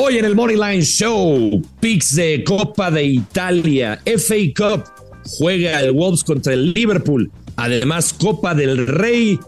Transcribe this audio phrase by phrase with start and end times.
[0.00, 4.84] Hoy en el Moneyline Show, Pix de Copa de Italia, FA Cup,
[5.24, 9.40] juega el Wolves contra el Liverpool, además Copa del Rey,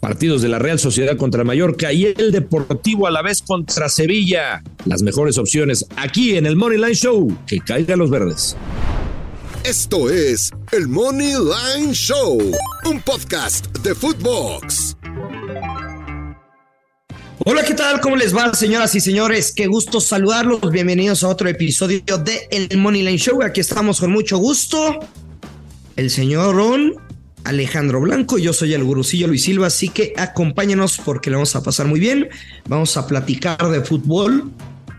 [0.00, 4.62] partidos de la Real Sociedad contra Mallorca y el Deportivo a la vez contra Sevilla.
[4.86, 8.56] Las mejores opciones aquí en el Moneyline Show, que caigan los verdes.
[9.64, 12.38] Esto es el Money Line Show,
[12.86, 14.97] un podcast de Footbox.
[17.50, 18.02] Hola, ¿qué tal?
[18.02, 19.54] ¿Cómo les va, señoras y señores?
[19.56, 20.70] Qué gusto saludarlos.
[20.70, 23.42] Bienvenidos a otro episodio de El Money Line Show.
[23.42, 25.00] Aquí estamos con mucho gusto.
[25.96, 26.96] El señor Ron,
[27.44, 31.62] Alejandro Blanco, yo soy el gurucillo Luis Silva, así que acompáñenos porque le vamos a
[31.62, 32.28] pasar muy bien.
[32.68, 34.52] Vamos a platicar de fútbol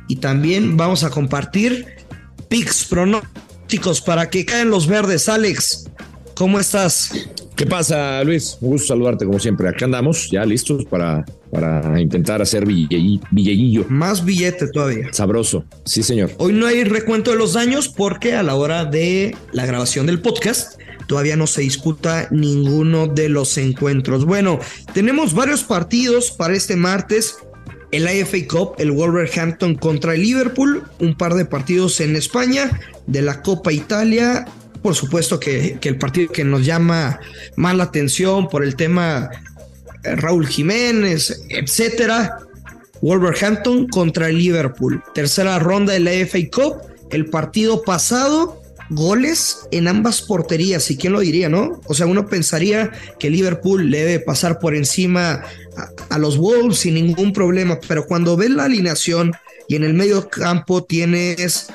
[0.07, 1.85] y también vamos a compartir
[2.47, 5.29] picks pronósticos para que caen los verdes.
[5.29, 5.85] Alex,
[6.39, 7.11] ¿cómo estás?
[7.57, 8.57] ¿Qué pasa, Luis?
[8.61, 9.67] Un gusto saludarte como siempre.
[9.67, 13.85] Acá andamos ya listos para, para intentar hacer billellillo.
[13.89, 15.11] Más billete todavía.
[15.11, 15.65] Sabroso.
[15.83, 16.31] Sí, señor.
[16.37, 20.21] Hoy no hay recuento de los daños porque a la hora de la grabación del
[20.21, 24.23] podcast todavía no se disputa ninguno de los encuentros.
[24.23, 24.59] Bueno,
[24.93, 27.35] tenemos varios partidos para este martes.
[27.91, 33.23] El IFA Cup, el Wolverhampton contra el Liverpool, un par de partidos en España, de
[33.23, 34.45] la Copa Italia,
[34.81, 37.19] por supuesto que, el partido que nos llama
[37.55, 39.29] más la atención por el tema
[40.03, 42.39] eh, Raúl Jiménez, etcétera.
[43.01, 45.01] Wolverhampton contra Liverpool.
[45.13, 46.81] Tercera ronda de la FA Cup.
[47.11, 50.89] El partido pasado, goles en ambas porterías.
[50.91, 51.81] ¿Y quién lo diría, no?
[51.85, 55.43] O sea, uno pensaría que Liverpool le debe pasar por encima
[55.77, 57.79] a, a los Wolves sin ningún problema.
[57.87, 59.33] Pero cuando ves la alineación
[59.67, 61.69] y en el medio campo tienes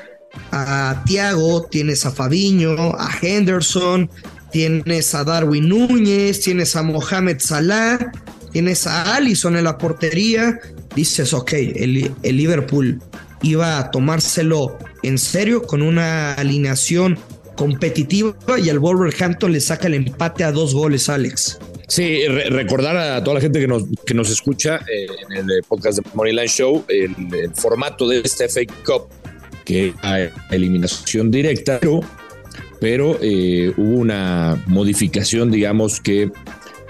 [0.50, 4.10] a Tiago, tienes a Fabiño, a Henderson,
[4.52, 8.12] tienes a Darwin Núñez, tienes a Mohamed Salah,
[8.52, 10.58] tienes a Allison en la portería.
[10.94, 13.00] Dices, ok, el, el Liverpool
[13.42, 17.18] iba a tomárselo en serio con una alineación
[17.56, 21.58] competitiva y al Wolverhampton le saca el empate a dos goles, Alex.
[21.88, 25.98] Sí, recordar a toda la gente que nos, que nos escucha eh, en el podcast
[25.98, 29.08] de Moneyline Show el, el, formato de este FA Cup
[29.64, 30.18] que a
[30.50, 31.80] eliminación directa,
[32.84, 36.30] pero, eh, hubo una modificación, digamos que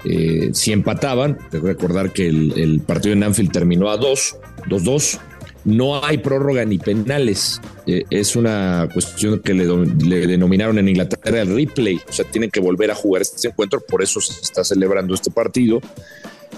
[0.03, 4.35] eh, si empataban, recordar que el, partido en Anfield terminó a 2,
[4.67, 5.19] 2-2,
[5.63, 7.61] no hay prórroga ni penales.
[7.87, 12.59] Eh, es una cuestión que le, denominaron en Inglaterra el replay, o sea, tienen que
[12.59, 15.79] volver a jugar este encuentro, por eso se está celebrando este partido.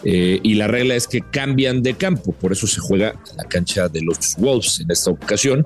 [0.03, 3.87] y la regla es que cambian de campo, por eso se juega en la cancha
[3.87, 5.65] de los Wolves en esta ocasión.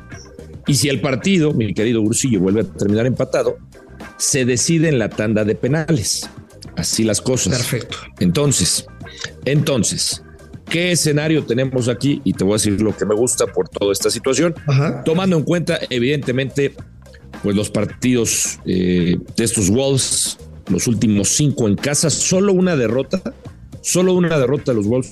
[0.67, 3.57] Y si el partido, mi querido Ursillo, vuelve a terminar empatado,
[4.17, 6.29] se decide en la tanda de penales.
[6.75, 7.57] Así las cosas.
[7.57, 7.97] Perfecto.
[8.19, 8.85] Entonces,
[9.45, 10.23] entonces,
[10.69, 12.21] ¿qué escenario tenemos aquí?
[12.23, 14.55] Y te voy a decir lo que me gusta por toda esta situación.
[15.05, 16.73] Tomando en cuenta, evidentemente,
[17.43, 20.37] pues los partidos eh, de estos Wolves,
[20.69, 23.21] los últimos cinco en casa, solo una derrota,
[23.81, 25.09] solo una derrota de los Wolves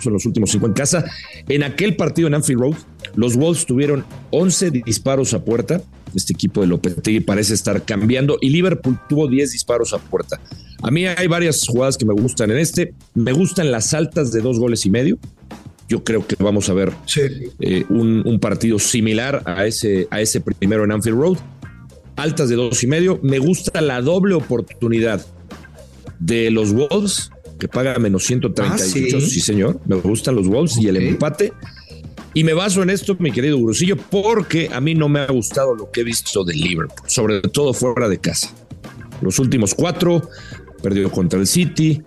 [0.00, 1.04] son los últimos cinco en casa.
[1.48, 2.76] En aquel partido en Anfield Road,
[3.18, 5.82] los Wolves tuvieron 11 disparos a puerta.
[6.14, 10.40] Este equipo de Lopetegui parece estar cambiando y Liverpool tuvo 10 disparos a puerta.
[10.82, 12.94] A mí hay varias jugadas que me gustan en este.
[13.14, 15.18] Me gustan las altas de dos goles y medio.
[15.88, 16.92] Yo creo que vamos a ver
[17.58, 21.38] eh, un, partido similar a ese, a ese primero en Anfield Road.
[22.14, 23.18] Altas de dos y medio.
[23.24, 25.26] Me gusta la doble oportunidad
[26.20, 29.16] de los Wolves que paga menos 138.
[29.16, 29.40] Ah, ¿sí?
[29.40, 29.80] señor.
[29.86, 31.52] Me gustan los Wolves y el empate.
[32.38, 35.74] Y me baso en esto, mi querido Grusillo, porque a mí no me ha gustado
[35.74, 38.54] lo que he visto de Liverpool, sobre todo fuera de casa.
[39.20, 40.22] Los últimos cuatro,
[40.80, 42.00] perdió contra el City,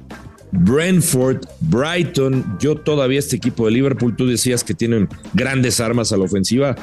[0.53, 2.57] Brentford, Brighton.
[2.61, 6.77] Yo todavía este equipo de Liverpool, tú decías que tienen grandes armas a la ofensiva.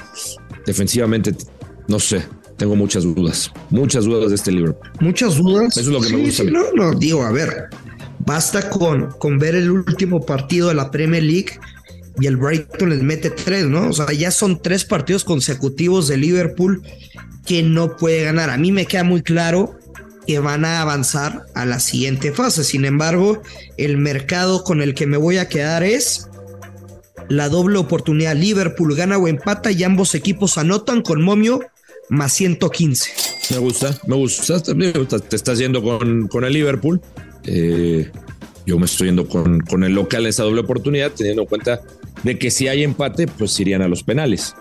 [0.67, 1.35] Defensivamente,
[1.87, 2.23] no sé,
[2.59, 4.91] tengo muchas dudas, muchas dudas de este Liverpool.
[5.01, 5.75] Muchas dudas.
[5.75, 6.45] Eso es lo que me gusta.
[6.45, 7.71] no, no, digo, a ver,
[8.29, 11.59] Basta con, con ver el último partido de la Premier League
[12.21, 13.89] y el Brighton les mete tres, ¿no?
[13.89, 16.83] O sea, ya son tres partidos consecutivos de Liverpool
[17.47, 18.51] que no puede ganar.
[18.51, 19.79] A mí me queda muy claro
[20.27, 22.65] que van a avanzar a la siguiente fase.
[22.65, 23.43] Sin embargo,
[23.77, 26.29] el mercado con el que me voy a quedar es
[27.29, 28.37] la doble oportunidad.
[28.37, 31.61] Liverpool gana o empata y ambos equipos anotan con momio
[32.11, 33.11] más 115.
[33.51, 35.19] Me gusta, me gusta.
[35.19, 37.01] Te estás yendo con, con el Liverpool.
[37.45, 38.11] Eh,
[38.67, 41.81] yo me estoy yendo con, con el local en esa doble oportunidad, teniendo en cuenta
[42.23, 44.55] de que si hay empate, pues irían a los penales.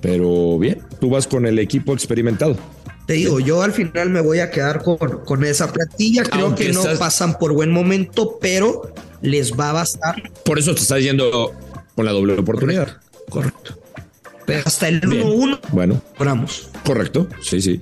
[0.00, 2.56] Pero bien, tú vas con el equipo experimentado.
[3.06, 6.24] Te digo, yo al final me voy a quedar con, con esa platilla.
[6.24, 8.92] Creo que no pasan por buen momento, pero
[9.22, 10.16] les va a bastar.
[10.44, 11.54] Por eso te estás yendo
[11.94, 12.98] con la doble oportunidad.
[13.28, 13.78] Correcto.
[14.64, 16.70] hasta el 1-1 bueno, cobramos.
[16.84, 17.80] Correcto, sí, sí.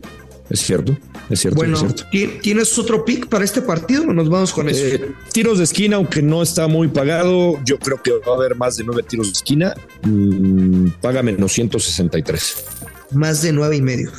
[0.51, 0.97] Es cierto,
[1.31, 1.57] es cierto.
[1.57, 2.05] Bueno, es cierto.
[2.43, 4.85] ¿tienes otro pick para este partido o nos vamos con eso?
[4.85, 8.57] Eh, tiros de esquina, aunque no está muy pagado, yo creo que va a haber
[8.57, 9.75] más de nueve tiros de esquina.
[10.03, 12.65] Mm, paga menos 163.
[13.13, 14.11] Más de nueve y medio.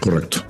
[0.00, 0.44] Correcto.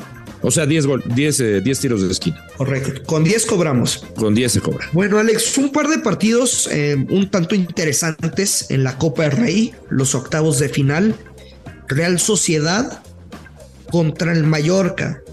[0.46, 2.44] O sea, 10, 10, 10 tiros de esquina.
[2.58, 3.02] Correcto.
[3.06, 4.04] Con 10 cobramos.
[4.14, 4.86] Con 10 se cobra.
[4.92, 9.74] Bueno, Alex, un par de partidos eh, un tanto interesantes en la Copa del Rey,
[9.88, 11.14] los octavos de final.
[11.88, 13.02] Real Sociedad
[13.90, 15.23] contra el Mallorca.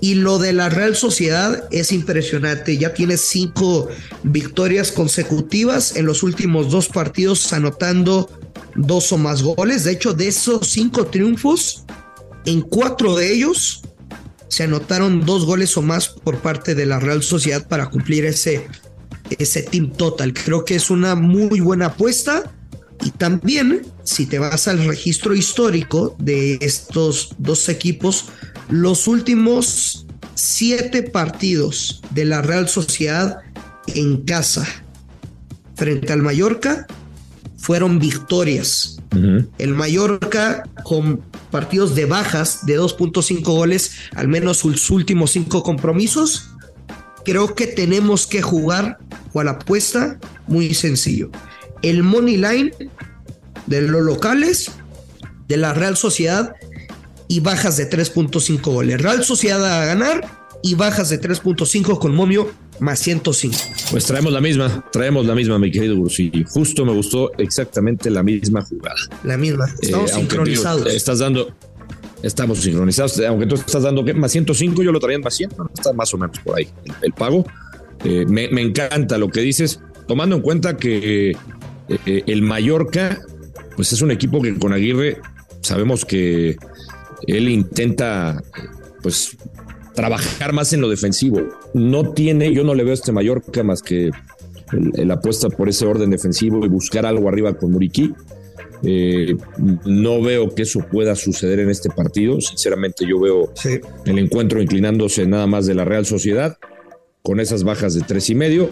[0.00, 2.76] Y lo de la Real Sociedad es impresionante.
[2.76, 3.88] Ya tiene cinco
[4.22, 8.28] victorias consecutivas en los últimos dos partidos, anotando
[8.74, 9.84] dos o más goles.
[9.84, 11.84] De hecho, de esos cinco triunfos,
[12.44, 13.82] en cuatro de ellos
[14.48, 18.68] se anotaron dos goles o más por parte de la Real Sociedad para cumplir ese,
[19.38, 20.32] ese team total.
[20.32, 22.52] Creo que es una muy buena apuesta.
[23.04, 28.26] Y también, si te vas al registro histórico de estos dos equipos,
[28.68, 33.38] los últimos siete partidos de la Real Sociedad
[33.88, 34.66] en casa
[35.74, 36.86] frente al Mallorca
[37.56, 38.92] fueron victorias.
[39.58, 46.50] El Mallorca con partidos de bajas de 2.5 goles, al menos sus últimos cinco compromisos.
[47.24, 48.98] Creo que tenemos que jugar
[49.32, 51.30] con la apuesta muy sencillo
[51.82, 52.72] el money line
[53.66, 54.70] de los locales
[55.48, 56.54] de la Real Sociedad
[57.28, 59.00] y bajas de 3.5 goles.
[59.00, 62.50] Real Sociedad a ganar y bajas de 3.5 con momio
[62.80, 63.56] más 105.
[63.90, 68.22] Pues traemos la misma, traemos la misma, mi querido Y Justo me gustó exactamente la
[68.22, 68.96] misma jugada.
[69.24, 69.66] La misma.
[69.80, 70.86] Estamos eh, sincronizados.
[70.92, 71.52] estás dando,
[72.22, 73.20] estamos sincronizados.
[73.20, 74.14] Aunque tú estás dando ¿qué?
[74.14, 75.50] más 105, yo lo traía en más 100.
[75.74, 76.68] Está más o menos por ahí
[77.02, 77.46] el, pago.
[78.04, 81.30] Eh, me, me, encanta lo que dices, tomando en cuenta que
[81.88, 83.20] eh, el Mallorca,
[83.74, 85.20] pues es un equipo que con Aguirre
[85.62, 86.56] sabemos que
[87.26, 88.42] él intenta,
[89.02, 89.36] pues,
[89.94, 91.40] trabajar más en lo defensivo.
[91.74, 94.10] No tiene, yo no le veo a este Mallorca más que
[94.94, 98.12] el, apuesta por ese orden defensivo y buscar algo arriba con Muriqui.
[98.82, 99.34] Eh,
[99.86, 102.40] no veo que eso pueda suceder en este partido.
[102.40, 103.52] Sinceramente, yo veo
[104.04, 106.58] el encuentro inclinándose nada más de la Real Sociedad
[107.22, 108.70] con esas bajas de tres y medio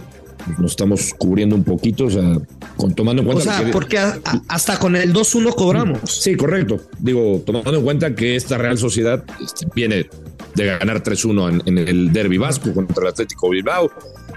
[0.59, 2.39] nos estamos cubriendo un poquito, o sea,
[2.77, 3.51] con, tomando en cuenta.
[3.51, 3.99] O sea, porque
[4.49, 6.01] hasta con el 2-1 cobramos.
[6.05, 6.81] Sí, correcto.
[6.99, 10.09] Digo, tomando en cuenta que esta Real Sociedad este, viene
[10.55, 13.91] de ganar 3-1 en, el Derby Vasco contra el Atlético Bilbao.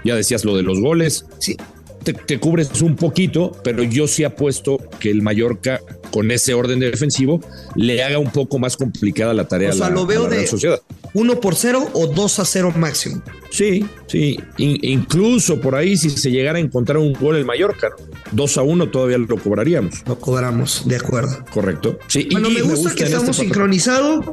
[0.04, 1.26] Ya decías lo de los goles.
[1.38, 1.56] Sí.
[2.04, 5.80] Te, cubres un poquito, pero yo sí apuesto que el Mallorca,
[6.10, 7.40] con ese orden defensivo,
[7.74, 10.80] le haga un poco más complicada la tarea o sea, lo veo de Sociedad.
[11.14, 13.22] 1 por 0 o 2 a 0 máximo.
[13.50, 14.38] Sí, sí.
[14.56, 17.90] incluso por ahí, si se llegara a encontrar un gol el Mallorca,
[18.32, 20.02] 2 a 1 todavía lo cobraríamos.
[20.06, 21.44] Lo cobramos, de acuerdo.
[21.52, 21.98] Correcto.
[22.08, 24.24] Sí, bueno, me gusta, que estamos este sincronizados.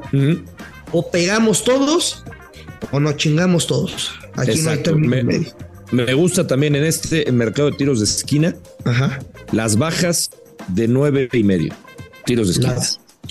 [0.92, 2.24] O pegamos todos
[2.92, 4.12] o nos chingamos todos.
[4.36, 5.54] Aquí no hay término me,
[5.92, 8.56] Me gusta también en este mercado de tiros de esquina
[8.86, 9.20] Ajá.
[9.52, 10.30] las bajas
[10.70, 11.74] de nueve y medio.
[12.26, 12.76] Tiros de esquina.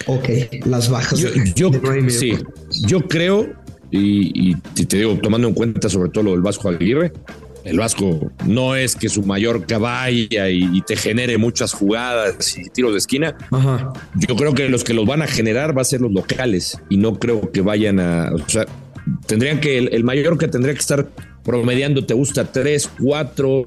[0.06, 1.18] ok, las bajas.
[1.18, 2.38] Yo, de, sí,
[2.86, 7.12] yo creo y, te digo, tomando en cuenta sobre todo lo del Vasco Aguirre,
[7.64, 12.92] el Vasco no es que su mayor caballa y, te genere muchas jugadas y tiros
[12.92, 13.36] de esquina.
[14.16, 16.96] Yo creo que los que los van a generar va a ser los locales y
[16.96, 18.66] no creo que vayan a, o sea,
[19.26, 21.08] tendrían que el, el mayor que tendría que estar
[21.44, 23.64] promediando, te gusta tres, cuatro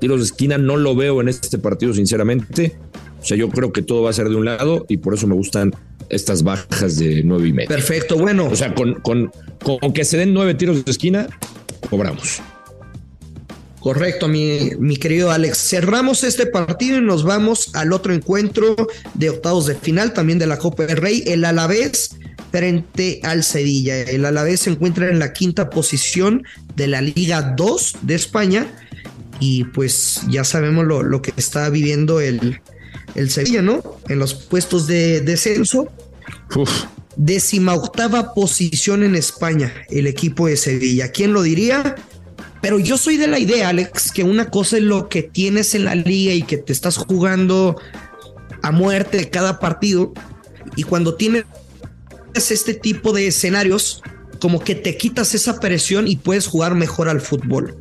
[0.00, 2.76] tiros de esquina, no lo veo en este partido sinceramente.
[3.20, 5.26] O sea, yo creo que todo va a ser de un lado y por eso
[5.26, 5.74] me gustan
[6.08, 7.68] estas bajas de nueve y medio.
[7.68, 8.46] Perfecto, bueno.
[8.46, 9.30] O sea, con, con,
[9.62, 11.28] con que se den nueve tiros de esquina,
[11.90, 12.40] cobramos.
[13.80, 15.58] Correcto, mi, mi, querido Alex.
[15.58, 18.76] Cerramos este partido y nos vamos al otro encuentro
[19.14, 22.16] de octavos de final, también de la Copa del Rey, el Alavés
[22.50, 24.00] frente al Sevilla.
[24.00, 26.44] El Alavés se encuentra en la quinta posición
[26.76, 28.66] de la Liga 2 de España
[29.38, 32.60] y pues ya sabemos lo, lo que está viviendo el,
[33.14, 33.82] el Sevilla, ¿no?
[34.08, 35.88] En los puestos de descenso.
[37.16, 41.10] Décima octava posición en España, el equipo de Sevilla.
[41.10, 41.96] ¿Quién lo diría?
[42.60, 45.86] Pero yo soy de la idea, Alex, que una cosa es lo que tienes en
[45.86, 47.76] la liga y que te estás jugando
[48.62, 50.12] a muerte cada partido.
[50.76, 51.44] Y cuando tienes
[52.34, 54.02] este tipo de escenarios,
[54.40, 57.76] como que te quitas esa presión y puedes jugar mejor al fútbol.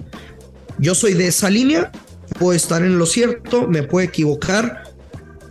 [0.78, 1.92] Yo soy de esa línea,
[2.38, 4.84] puedo estar en lo cierto, me puedo equivocar,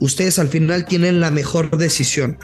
[0.01, 2.39] ustedes al final tienen la mejor decisión.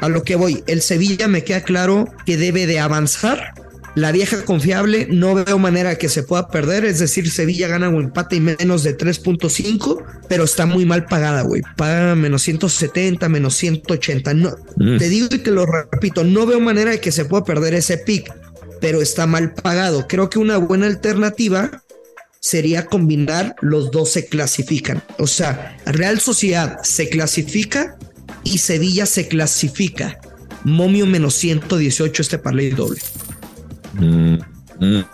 [0.00, 3.54] A lo que voy, el Sevilla me queda claro que debe de avanzar
[3.98, 6.84] La vieja confiable, no veo manera que se pueda perder.
[6.84, 11.42] Es decir, Sevilla gana un empate y menos de 3.5, pero está muy mal pagada,
[11.42, 11.62] güey.
[11.76, 14.34] Paga menos 170, menos 180.
[14.34, 14.98] No, mm.
[14.98, 17.98] Te digo y te lo repito, no veo manera de que se pueda perder ese
[17.98, 18.32] pick,
[18.80, 20.06] pero está mal pagado.
[20.06, 21.82] Creo que una buena alternativa
[22.38, 25.02] sería combinar los dos se clasifican.
[25.18, 27.98] O sea, Real Sociedad se clasifica
[28.44, 30.20] y Sevilla se clasifica.
[30.62, 33.00] Momio menos 118 este parlay doble.
[33.98, 34.34] Mm,
[34.80, 35.04] mm,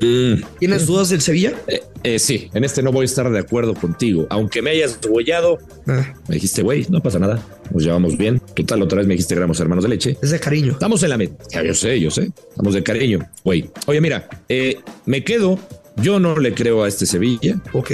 [0.00, 0.42] mm.
[0.58, 1.54] ¿Tienes dudas del Sevilla?
[1.66, 4.26] Eh, eh, sí, en este no voy a estar de acuerdo contigo.
[4.30, 6.12] Aunque me hayas huellado, ah.
[6.28, 7.42] me dijiste, güey, no pasa nada.
[7.72, 8.40] Nos llevamos bien.
[8.54, 10.18] Total, otra vez me dijiste que éramos hermanos de leche.
[10.20, 10.72] Es de cariño.
[10.72, 11.62] Estamos en la meta.
[11.62, 12.30] Yo sé, yo sé.
[12.50, 13.70] Estamos de cariño, güey.
[13.86, 15.58] Oye, mira, eh, me quedo.
[15.96, 17.60] Yo no le creo a este Sevilla.
[17.72, 17.92] Ok.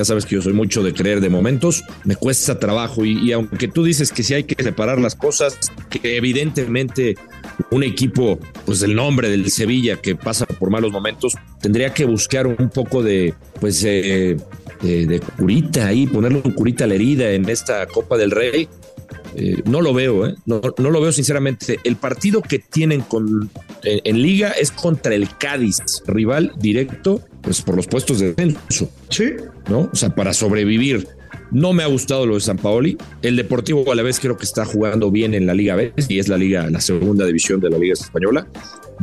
[0.00, 3.68] Ya sabes que yo soy mucho de creer de momentos, me cuesta trabajo y, aunque
[3.68, 5.58] tú dices que sí hay que separar las cosas,
[5.90, 7.16] que evidentemente
[7.70, 12.46] un equipo, pues el nombre del Sevilla que pasa por malos momentos, tendría que buscar
[12.46, 14.38] un poco de, pues, eh,
[14.80, 18.70] de, curita ahí, ponerle un curita a la herida en esta Copa del Rey.
[19.36, 20.34] Eh, no lo veo, ¿eh?
[20.46, 21.78] no, no, lo veo sinceramente.
[21.84, 23.50] El partido que tienen con,
[23.82, 28.90] en, liga es contra el Cádiz, rival directo, pues por los puestos de descenso.
[29.08, 29.32] Sí.
[29.68, 29.90] ¿No?
[29.92, 31.06] O sea, para sobrevivir.
[31.52, 32.96] No me ha gustado lo de San Paoli.
[33.22, 36.20] El Deportivo a la vez creo que está jugando bien en la Liga B y
[36.20, 38.46] es la liga, la segunda división de la Liga Española.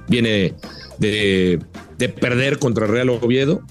[0.07, 0.53] Viene
[0.97, 1.59] de,
[1.97, 3.63] de perder contra Real Oviedo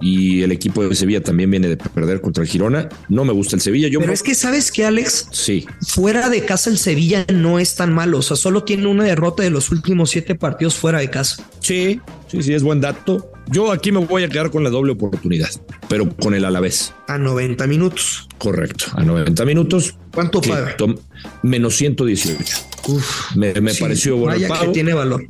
[0.00, 2.88] y el equipo de Sevilla también viene de perder contra el Girona.
[3.08, 3.88] No me gusta el Sevilla.
[3.88, 7.74] Yo Pero es que sabes que Alex, sí, fuera de casa el Sevilla no es
[7.74, 8.18] tan malo.
[8.18, 11.48] O sea, solo tiene una derrota de los últimos siete partidos fuera de casa.
[11.60, 13.32] Sí, sí, sí, es buen dato.
[13.50, 15.50] Yo aquí me voy a quedar con la doble oportunidad,
[15.88, 16.94] pero con el Alavés.
[17.06, 18.28] A 90 minutos.
[18.38, 19.96] Correcto, a 90 minutos.
[20.12, 20.76] ¿Cuánto paga?
[21.42, 22.56] Menos 118.
[22.88, 24.66] Uf, me, pareció bueno el pago.
[24.66, 25.26] que tiene valor.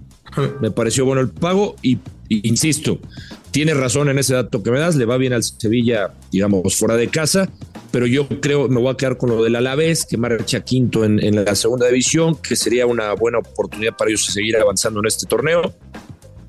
[0.60, 1.98] Me pareció bueno el pago y
[2.28, 3.00] insisto,
[3.50, 6.96] tiene razón en ese dato que me das, le va bien al Sevilla, digamos, fuera
[6.96, 7.50] de casa,
[7.90, 11.22] pero yo creo, me voy a quedar con lo del Alavés, que marcha quinto en,
[11.22, 15.26] en la segunda división, que sería una buena oportunidad para ellos seguir avanzando en este
[15.26, 15.74] torneo.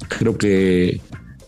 [0.07, 0.99] Creo que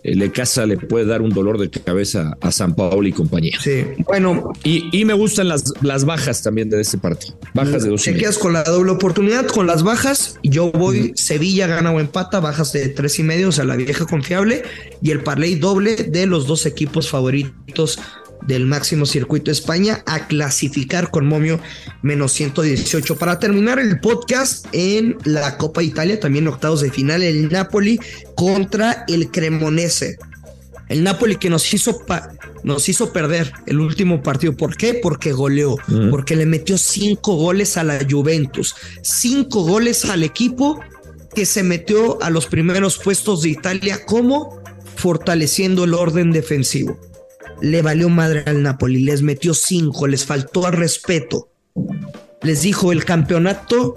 [0.03, 3.57] le casa le puede dar un dolor de cabeza a San Paolo y compañía.
[3.59, 4.51] Sí, bueno.
[4.63, 7.37] Y, me gustan las, las bajas también de este partido.
[7.53, 8.03] Bajas de dos.
[8.03, 10.39] Te quedas con la doble oportunidad, con las bajas.
[10.43, 14.05] Yo voy, Sevilla gana o empata, bajas de tres y medio, o sea, la vieja
[14.05, 14.63] confiable.
[15.01, 17.99] Y el parlay doble de los dos equipos favoritos
[18.41, 21.59] del máximo circuito España a clasificar con momio
[22.01, 23.15] menos 118.
[23.17, 27.99] Para terminar el podcast en la Copa Italia, también octavos de final, el Napoli
[28.35, 30.17] contra el Cremonese.
[30.89, 32.03] El Napoli que nos hizo,
[32.63, 34.57] nos hizo perder el último partido.
[34.57, 34.95] ¿Por qué?
[34.95, 35.77] Porque goleó,
[36.09, 40.81] porque le metió cinco goles a la Juventus, cinco goles al equipo
[41.33, 44.61] que se metió a los primeros puestos de Italia como
[44.97, 46.99] fortaleciendo el orden defensivo
[47.61, 51.49] le valió madre al Napoli, les metió cinco, les faltó al respeto.
[52.41, 53.95] Les dijo, el campeonato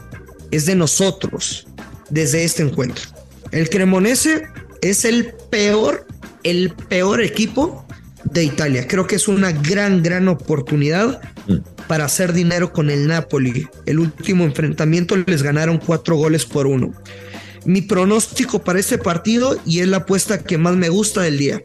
[0.51, 1.67] es de nosotros
[2.11, 3.05] desde este encuentro.
[3.51, 4.45] El Cremonese
[4.83, 6.07] es el peor,
[6.43, 7.87] el peor equipo
[8.25, 8.87] de Italia.
[8.87, 11.57] Creo que es una gran, gran oportunidad mm.
[11.87, 13.67] para hacer dinero con el Napoli.
[13.87, 16.93] El último enfrentamiento les ganaron cuatro goles por uno.
[17.65, 21.63] Mi pronóstico para este partido, y es la apuesta que más me gusta del día,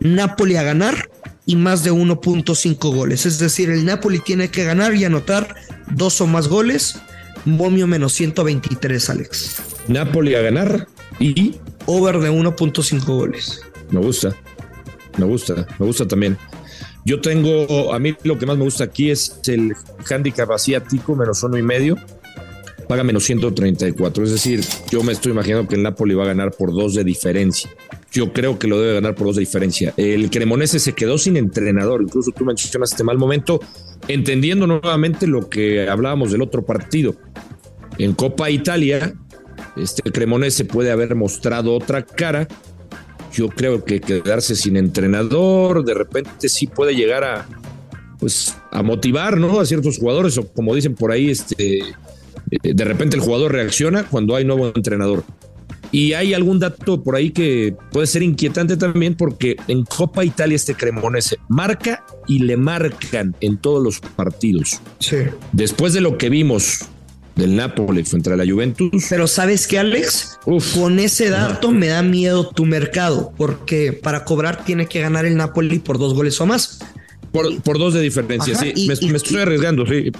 [0.00, 1.10] Napoli a ganar
[1.46, 3.26] y más de 1.5 goles.
[3.26, 5.54] Es decir, el Napoli tiene que ganar y anotar
[5.90, 6.96] dos o más goles.
[7.44, 9.56] Momio menos 123, Alex.
[9.88, 11.56] Napoli a ganar y...
[11.86, 13.60] Over de 1.5 goles.
[13.90, 14.34] Me gusta,
[15.18, 16.38] me gusta, me gusta también.
[17.04, 19.74] Yo tengo, a mí lo que más me gusta aquí es el
[20.08, 21.98] handicap asiático, menos uno y medio
[22.84, 24.24] paga menos 134.
[24.24, 27.04] Es decir, yo me estoy imaginando que el Napoli va a ganar por dos de
[27.04, 27.70] diferencia.
[28.14, 29.92] Yo creo que lo debe ganar por dos de diferencia.
[29.96, 32.00] El Cremonese se quedó sin entrenador.
[32.00, 33.58] Incluso tú mencionas este mal momento,
[34.06, 37.16] entendiendo nuevamente lo que hablábamos del otro partido.
[37.98, 39.14] En Copa Italia,
[39.76, 42.46] este Cremonese puede haber mostrado otra cara.
[43.32, 47.48] Yo creo que quedarse sin entrenador de repente sí puede llegar a,
[48.20, 49.58] pues, a motivar ¿no?
[49.58, 54.04] a ciertos jugadores, o como dicen por ahí, este, eh, de repente el jugador reacciona
[54.04, 55.24] cuando hay nuevo entrenador.
[55.94, 60.56] Y hay algún dato por ahí que puede ser inquietante también porque en Copa Italia
[60.56, 64.80] este Cremonese marca y le marcan en todos los partidos.
[64.98, 65.18] Sí.
[65.52, 66.80] Después de lo que vimos
[67.36, 69.06] del Napoli frente a la Juventus.
[69.08, 70.40] Pero sabes qué, Alex,
[70.74, 75.36] con ese dato me da miedo tu mercado, porque para cobrar tiene que ganar el
[75.36, 76.80] Napoli por dos goles o más.
[77.30, 78.88] Por, dos de diferencia, sí.
[78.88, 80.10] me, estoy arriesgando, sí.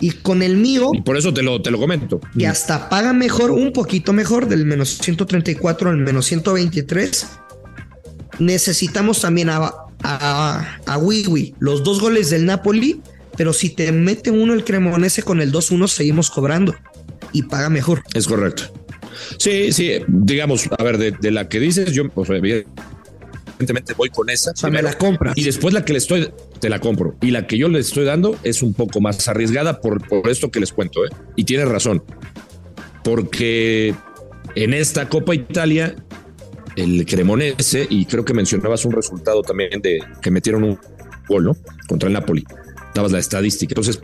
[0.00, 0.90] Y con el mío.
[0.92, 2.20] Y por eso te lo, te lo comento.
[2.34, 7.26] Y hasta paga mejor, un poquito mejor, del menos 134 al menos 123.
[8.40, 9.72] Necesitamos también a,
[10.02, 13.00] a, a Wiwi, los dos goles del Napoli.
[13.36, 16.74] Pero si te mete uno el Cremonese con el 2-1, seguimos cobrando
[17.32, 18.02] y paga mejor.
[18.14, 18.64] Es correcto.
[19.38, 22.28] Sí, sí, digamos, a ver, de, la que dices, yo pues,
[23.54, 24.52] evidentemente voy con esa.
[24.52, 25.34] O sea, me la compras.
[25.36, 26.30] Y después la que le estoy,
[26.60, 27.16] te la compro.
[27.20, 30.50] Y la que yo le estoy dando es un poco más arriesgada por, por esto
[30.50, 31.10] que les cuento, ¿eh?
[31.36, 32.02] Y tienes razón.
[33.02, 33.94] Porque
[34.54, 35.94] en esta Copa Italia,
[36.76, 40.78] el Cremonese, y creo que mencionabas un resultado también de que metieron un
[41.28, 41.56] gol, ¿no?
[41.88, 42.44] Contra el Napoli
[42.94, 43.72] dabas la estadística.
[43.72, 44.00] Entonces,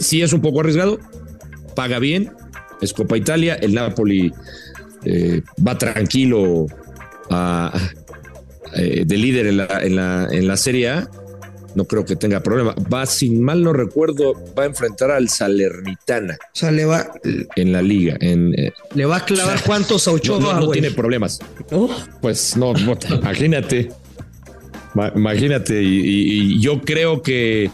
[0.00, 0.98] sí, es un poco arriesgado,
[1.76, 2.32] paga bien,
[2.80, 4.32] es Copa Italia, el Napoli
[5.04, 6.66] eh, va tranquilo
[8.76, 11.10] eh, de líder en la, en, la, en la Serie A,
[11.74, 12.74] no creo que tenga problema.
[12.92, 16.38] Va, sin mal no recuerdo, va a enfrentar al Salernitana.
[16.40, 17.10] O sea, le va.
[17.56, 18.16] En la liga.
[18.20, 20.38] En, eh, le va a clavar cuántos a Ochoa.
[20.38, 21.40] No, no, tiene problemas.
[22.20, 22.72] Pues no,
[23.10, 23.90] imagínate.
[25.14, 25.82] Imagínate.
[25.82, 27.70] y, yo creo que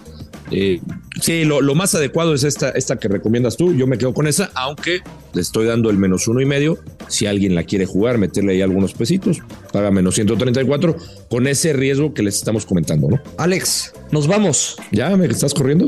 [0.51, 0.81] eh,
[1.21, 3.75] sí, lo, más adecuado es esta, esta que recomiendas tú.
[3.75, 5.01] Yo me quedo con esa, aunque
[5.33, 6.79] le estoy dando el menos uno y medio.
[7.09, 10.97] Si alguien la quiere jugar, meterle ahí algunos pesitos, paga menos 134
[11.29, 13.21] con ese riesgo que les estamos comentando, ¿no?
[13.39, 14.77] Alex, nos vamos.
[14.93, 15.87] ¿Ya me estás corriendo?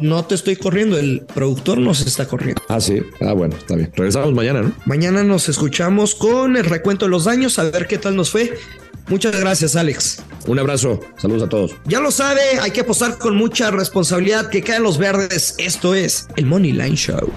[0.00, 2.62] No te estoy corriendo, el productor nos está corriendo.
[2.68, 3.00] Ah, sí.
[3.20, 3.90] Ah, bueno, está bien.
[3.94, 4.72] Regresamos mañana, ¿no?
[4.86, 8.54] Mañana nos escuchamos con el recuento de los daños, a ver qué tal nos fue.
[9.08, 10.22] Muchas gracias, Alex.
[10.46, 11.00] Un abrazo.
[11.16, 11.74] Saludos a todos.
[11.84, 15.54] Ya lo sabe, hay que apostar con mucha responsabilidad que caen los verdes.
[15.58, 17.30] Esto es el Money Line Show.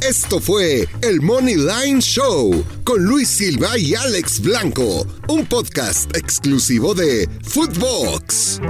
[0.00, 6.92] Esto fue el Money Line Show con Luis Silva y Alex Blanco, un podcast exclusivo
[6.92, 8.60] de Footbox.